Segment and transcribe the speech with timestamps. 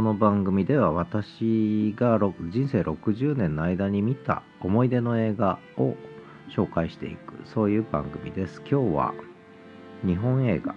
[0.00, 5.94] この番組では私が人生60年の間に見た思い出の映画を
[6.48, 8.62] 紹介していくそういう番組です。
[8.62, 9.12] 今日は
[10.02, 10.74] 日本映画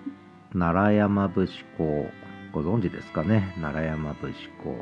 [0.52, 2.10] 奈良山節子
[2.52, 3.54] ご存知ですかね？
[3.62, 4.76] 奈良山節子。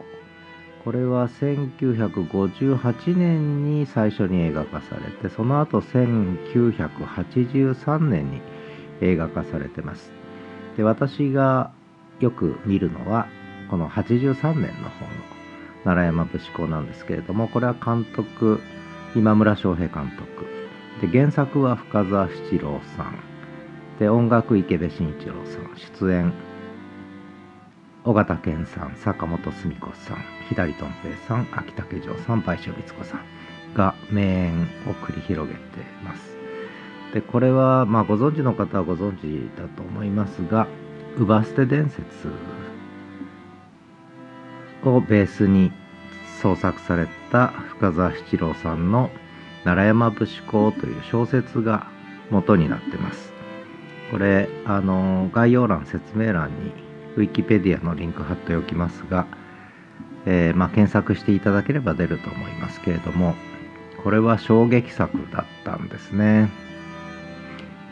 [0.85, 8.41] これは1958年に最初に映画化されてその後1983年に
[9.01, 10.11] 映画化されてます。
[10.77, 11.71] で私が
[12.19, 13.27] よく見るのは
[13.71, 15.11] この83年の方の
[15.85, 18.59] 奈良山節子なんですけれどもこれは監督
[19.15, 20.45] 今村翔平監督。
[20.99, 23.15] で原作は深澤七郎さん。
[23.97, 25.77] で音楽池部慎一郎さん。
[25.77, 26.33] 出演
[28.03, 30.17] 尾形健さん坂本澄子さん
[30.49, 35.61] 左とん平さん秋竹城さん倍賞光子さんが名演を繰り広げて
[36.03, 36.35] ます。
[37.13, 40.67] でこれはまあご存知の方はご存知だと思いますが
[41.17, 42.03] 「乳捨て伝説」
[44.89, 45.71] をベースに
[46.41, 49.09] 創作された深澤七郎さんの
[49.63, 51.87] 「奈良山節子」という小説が
[52.29, 53.31] 元になってます。
[54.11, 56.73] これあの概要欄説明欄に
[57.15, 59.25] ウィキペディアのリンク貼っておきますが、
[60.25, 63.35] えー、まあ、検索していただければ出ると思いますけれども
[64.03, 66.49] これは衝撃作だったんですね、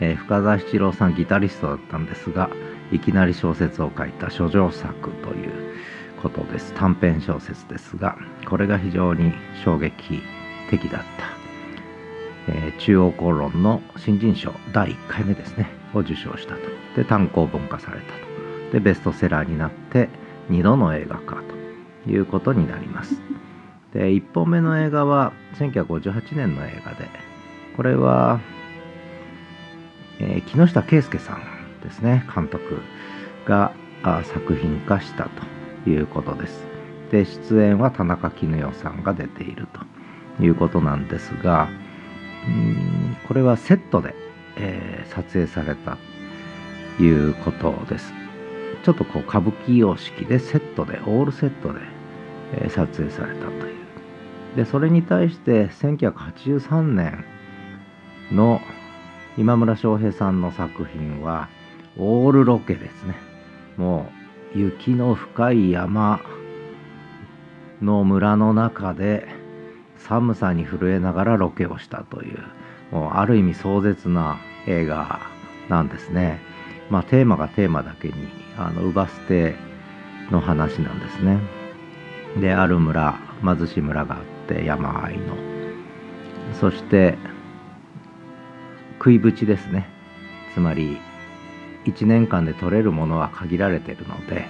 [0.00, 2.50] えー、深澤七郎さんギタリストだったんですが
[2.92, 5.74] いきなり小説を書いた書状作という
[6.22, 6.72] ことです。
[6.74, 8.16] 短編小説ですが
[8.48, 9.32] これが非常に
[9.64, 10.22] 衝撃
[10.70, 11.00] 的だっ
[12.46, 16.60] た、えー、中央公論の新人賞第1回目ですねを受賞したと。
[16.96, 18.72] で単行本化されたと。
[18.72, 20.08] でベストセラーになって
[20.50, 21.42] 2度の映画化
[22.04, 23.20] ということになります。
[23.92, 27.08] で1本目の映画は1958年の映画で
[27.76, 28.40] これは、
[30.20, 31.42] えー、木下圭介さん
[31.82, 32.82] ですね監督
[33.46, 33.72] が
[34.24, 35.59] 作品化したと。
[35.86, 36.64] いうことです。
[37.10, 39.66] で出演は田中絹代さんが出ている
[40.38, 41.68] ということなんですが
[42.46, 44.14] うんこれはセットで、
[44.56, 45.98] えー、撮影された
[46.96, 48.12] ということです。
[48.82, 51.80] ちょっとこう歌舞伎様式でセットでオールセットで、
[52.54, 53.80] えー、撮影されたという。
[54.56, 57.24] でそれに対して1983年
[58.32, 58.60] の
[59.36, 61.48] 今村翔平さんの作品は
[61.96, 63.14] オールロケですね。
[63.76, 64.19] もう
[64.54, 66.20] 雪の深い山
[67.80, 69.28] の村の中で
[69.96, 72.38] 寒さに震えながらロケをしたという
[72.90, 75.20] もうある意味壮絶な映画
[75.68, 76.40] なんですね。
[76.90, 78.14] まあテーマがテーマだけに
[78.58, 79.54] あの乳捨て
[80.30, 81.38] の話なんですね。
[82.40, 85.36] である村貧しい村があって山あいの。
[86.60, 87.16] そして
[88.98, 89.88] 食いぶちですね。
[90.52, 90.98] つまり
[91.86, 94.46] 1年間で取れるものは限られているので、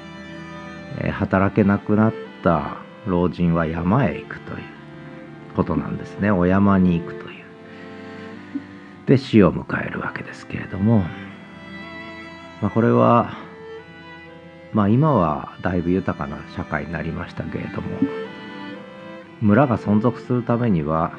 [0.99, 4.59] えー、働けなくなった老人は山へ行くという
[5.55, 6.31] ことなんですね。
[6.31, 7.45] お山に行くという。
[9.07, 10.99] で死を迎えるわけですけれども、
[12.61, 13.37] まあ、これは
[14.73, 17.89] まあ今はだいぶ豊かな社会になりましたけれども
[19.41, 21.13] 村が存続するためには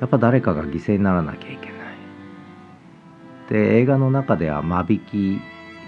[0.00, 1.79] やっぱ誰かが犠牲にならなきゃいけない。
[3.50, 5.40] で映画の中では間引き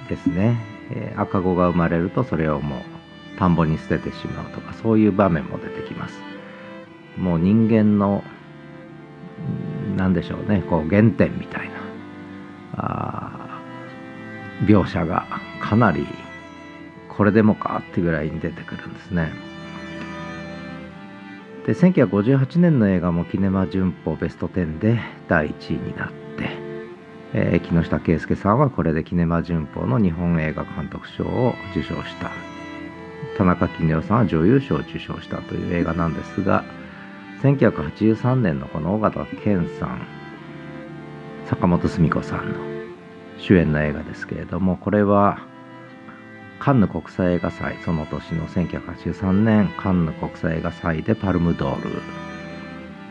[0.08, 0.58] ですね、
[0.90, 6.14] えー、赤子が生まれるとそれをもう田んぼに捨ててしまうとかそういう場面も出てきます
[7.16, 8.22] もう人間の
[9.96, 11.74] 何でしょうねこう原点みたいな
[12.74, 13.62] あ
[14.64, 15.26] 描写が
[15.60, 16.06] かなり
[17.08, 19.30] これでもかってぐらいに出てくるんですね。
[21.66, 24.98] で1958年の映画も「キネマ旬報ベスト10」で
[25.28, 26.71] 第1位になって、
[27.34, 32.30] えー、木下圭介さんはこれでキネマ旬報の日本映画監督賞を受賞した。
[33.36, 36.64] 田中絹代さんは女優賞を受賞したという映画なんですが
[37.42, 40.06] 1983年のこの尾形健さん
[41.46, 42.58] 坂本澄子さんの
[43.38, 45.46] 主演の映画ですけれどもこれは
[46.60, 52.02] カンヌ国際映画祭その年の1983年カンヌ国際映画祭でパルムドール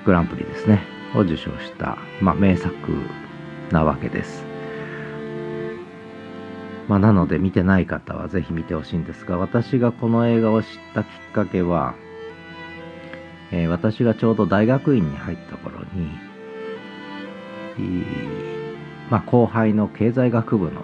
[0.06, 2.72] グランプリですねを受賞した、まあ、名作
[3.74, 4.52] なわけです。
[6.88, 11.96] まあ、なので見てない方はぜひ見てほしいんですが私がこの映画を知ったきっかけは、
[13.52, 16.10] えー、私がちょうど大学院に入った頃に、
[19.10, 20.84] まあ、後輩の経済学部の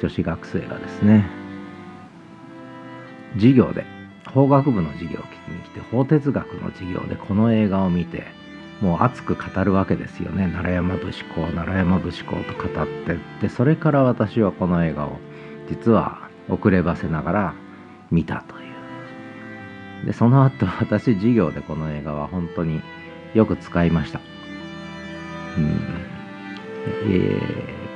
[0.00, 1.28] 女子学生がですね
[3.34, 3.84] 授業で
[4.32, 8.24] 法学部の授業を聞きに来て法哲学の授業でこの映画を見て
[8.80, 10.48] もう熱く語るわけですよね。
[10.48, 15.18] 奈良山節子奈良山節子と語ってでそれから私はこの映画を
[15.68, 17.54] 実は遅ればせながら
[18.10, 18.58] 見たとい
[20.02, 20.06] う。
[20.06, 22.80] でその後私授業でこの映画は本当に
[23.34, 24.20] よく使いました。
[25.58, 25.80] うん。
[27.04, 27.38] え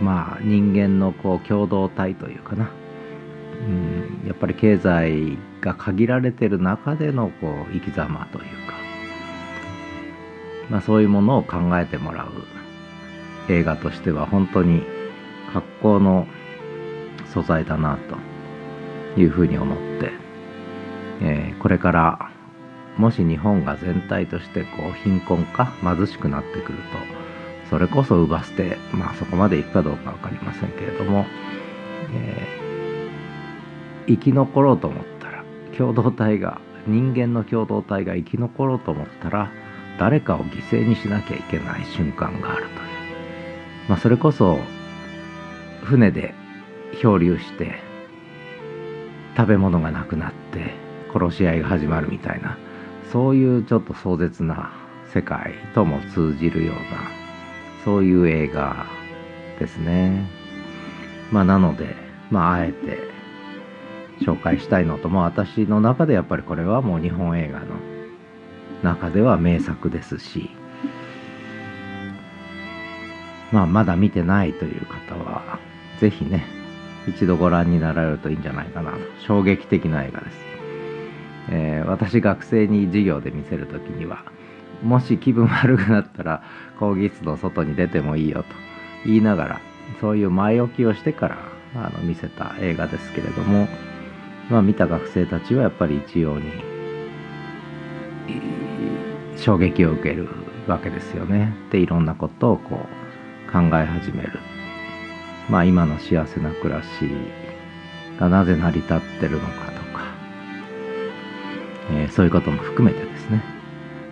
[0.00, 2.70] ー、まあ人間のこう共同体というかな。
[3.66, 4.26] うん。
[4.26, 8.73] やっぱり経済が限られてる中でのこう生き様というか。
[10.70, 12.28] まあ、そういうものを考えてもらう。
[13.48, 14.82] 映画としては本当に
[15.52, 16.26] 格好の
[17.26, 17.98] 素材だな
[19.14, 20.12] というふうに思って、
[21.20, 22.30] えー、これから
[22.96, 31.26] もし日本が全体としてこう貧困か貧しくなってくるとそれこそ奪捨てまあそこまでいくかどうか分かりませんけれども、
[32.14, 35.44] えー、生き残ろうと思ったら
[35.76, 39.50] 共同体が人間の共同体が生き残ろうと思ったら
[39.98, 42.74] 誰かを犠牲にしなきゃいけない瞬間があるという、
[43.88, 44.58] まあ、それこそ
[45.84, 46.34] 船で
[47.00, 47.80] 漂流して
[49.36, 50.74] 食べ物がなくなって
[51.12, 52.58] 殺し合いが始まるみたいな
[53.12, 54.72] そういうちょっと壮絶な
[55.12, 56.82] 世界とも通じるような
[57.84, 58.86] そういう映画
[59.60, 60.26] ですね。
[61.30, 61.94] まあなので
[62.30, 62.98] まああえて
[64.24, 67.66] 紹介したいのとも私の中でやっぱりこれはもう日本映画の
[68.84, 70.50] 中では名作ですし、
[73.50, 75.58] まあ、まだ見てないという方は、
[76.00, 76.44] ぜひね、
[77.08, 78.98] 一度ご覧になられるといいんじゃないかなと。
[79.26, 80.36] 衝撃的な映画です。
[81.50, 84.24] えー、私学生に授業で見せる時には、
[84.82, 86.42] もし気分悪くなったら
[86.78, 88.48] 講義室の外に出てもいいよと
[89.06, 89.60] 言いながら、
[90.00, 91.38] そういう前置きをしてから
[91.74, 93.68] あの見せた映画ですけれども、
[94.50, 96.50] まあ見た学生たちはやっぱり一様に
[99.44, 100.26] 衝撃を受ける
[100.66, 101.52] わけですよね。
[101.70, 104.40] でいろんなことをこう考え始める。
[105.50, 106.88] まあ今の幸せな暮らし
[108.18, 110.14] がなぜ成り立ってるのかとか、
[111.90, 113.42] えー、そういうことも含めてですね。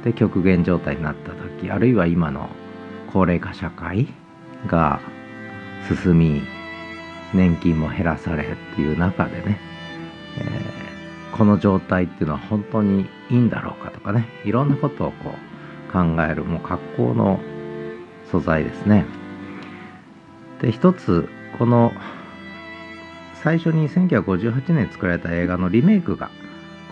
[0.04, 2.50] で極限状態になった時あるいは今の
[3.10, 4.08] 高齢化社会
[4.66, 5.00] が
[5.88, 6.42] 進み
[7.32, 8.46] 年金も減らされっ
[8.76, 9.58] ていう中でね、
[10.38, 10.91] えー
[11.32, 17.40] この状態っていうのは本当にいいんだろうかとかねいろんなことをこう考えるもう格好の
[18.30, 19.04] 素材ですね。
[20.60, 21.92] で一つこの
[23.42, 26.30] 最初に1958年作られた映画のリメイクが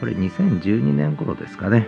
[0.01, 1.87] これ2012年頃ですかね、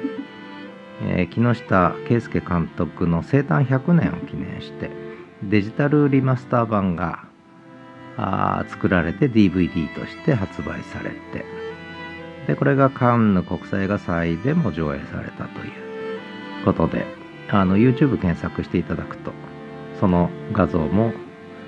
[1.03, 4.91] えー、木下圭介監督の生誕100年を記念して
[5.43, 7.25] デジタルリマスター版が
[8.17, 11.72] あ作られて DVD として発売されて。
[12.47, 17.07] でこれがカンヌ国際映画祭でも上映されたということで
[17.49, 19.33] あの YouTube 検索していただくと
[20.01, 21.13] その画像も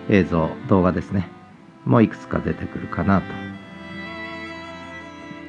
[0.09, 1.29] 映像動画ですね
[1.85, 3.23] もういくつか出てくるかな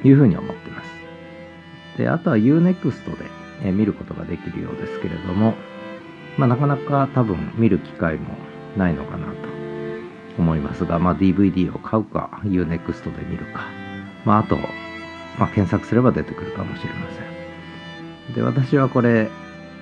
[0.02, 0.90] というふうに思ってます。
[1.98, 3.24] であとは UNEXT で、
[3.64, 5.54] え見ることができるようですけれども、
[6.36, 8.36] まあ、なかなか多分見る機会も
[8.76, 9.32] ないのかなと
[10.38, 13.62] 思いますが、まあ、DVD を買うか UNEXT で見るか、
[14.26, 14.58] まあ、あと
[15.38, 18.34] まあ、検索すれば出てくるかもしれません。
[18.34, 19.30] で、私はこれ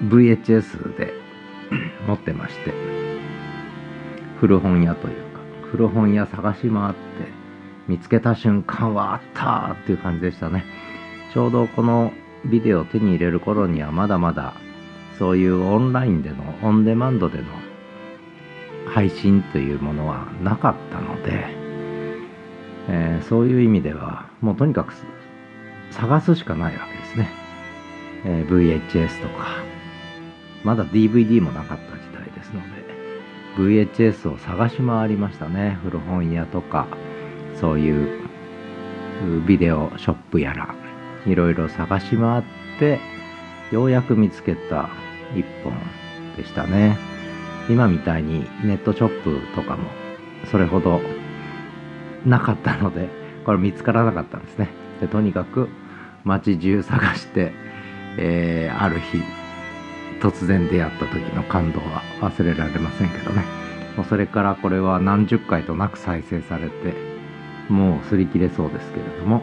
[0.03, 1.13] VHS で
[2.07, 2.73] 持ってまして、
[4.41, 6.99] 古本屋というか、古本屋探し回って
[7.89, 10.65] 見つけた瞬間はあったっていう感じでしたね。
[11.33, 12.13] ちょうどこの
[12.45, 14.55] ビデオを手に入れる頃にはまだまだ
[15.19, 17.45] そういうオンラインでのオンデマンドでの
[18.87, 21.47] 配信というものはなかったので、
[22.89, 24.95] えー、そういう意味ではもうとにかく
[25.95, 27.31] 探すしかないわけですね。
[28.25, 29.63] えー、VHS とか、
[30.65, 32.85] まだ DVD もなかった時代ですので、
[33.57, 35.79] VHS を探し回りましたね。
[35.85, 36.87] 古本屋とか、
[37.61, 38.21] そういう
[39.47, 40.75] ビデオショップやら、
[41.27, 42.43] いろいろ探し回っ
[42.79, 42.99] て、
[43.71, 44.91] ようやく見つけた
[45.35, 45.73] 一本
[46.37, 46.99] でしたね。
[47.69, 49.89] 今みたいにネットショップとかも
[50.51, 51.01] それほど
[52.27, 53.09] なかったので、
[53.45, 54.69] これ見つからなかったんですね。
[55.01, 55.69] でとにかく
[56.25, 57.53] 街中探して、
[58.19, 59.23] えー、ある日
[60.21, 63.65] 突然出会った時の感動は忘れられませんけどね。
[63.97, 66.95] もうそれからこれは何十回となく再生されて
[67.69, 69.43] もう擦り切れそうですけれども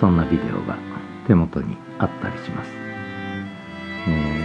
[0.00, 0.76] そんなビデオが
[1.26, 2.70] 手元にあったりします、
[4.08, 4.44] え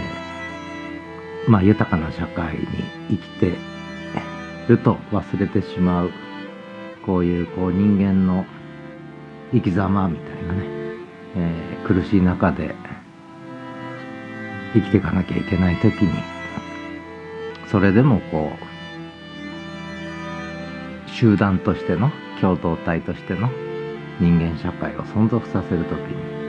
[1.46, 2.66] ー、まあ豊かな社会に
[3.10, 3.52] 生きて
[4.68, 6.10] ると忘れてしまう
[7.04, 8.46] こういうこう人間の
[9.52, 10.81] 生き様みたいなね。
[11.36, 12.74] えー、苦しい中で
[14.74, 16.10] 生きていかなきゃいけない時に
[17.70, 18.52] それでもこ
[21.06, 22.10] う集団としての
[22.40, 23.48] 共同体としての
[24.20, 26.42] 人間社会を存続させる時に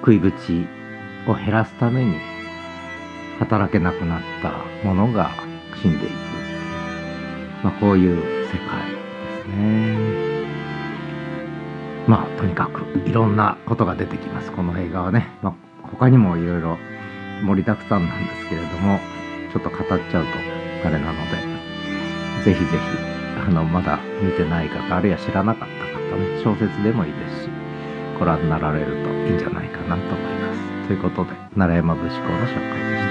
[0.00, 0.66] 食いぶち
[1.26, 2.16] を減らすために
[3.38, 5.30] 働けなくなったものが
[5.80, 6.12] 死んでいく、
[7.62, 10.39] まあ、こういう世界ですね。
[12.06, 14.50] まあとにかくいろんなことが出てきます。
[14.52, 15.54] この映画はね、まあ、
[15.88, 16.78] 他にもいろいろ
[17.42, 18.98] 盛りだくさんなんですけれども
[19.52, 20.30] ちょっと語っちゃうと
[20.86, 21.36] あれなので
[22.44, 22.76] ぜひぜひ
[23.46, 27.50] あのまだ見てない方あるいは知らなかった方ね小説でもいいですし
[28.18, 30.88] ご覧になられるといいんじゃないかなと思います。
[30.88, 33.09] ということで奈良山武士公の紹介でした。